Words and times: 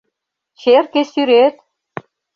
Черке 0.61 1.01
сӱрет! 1.11 1.55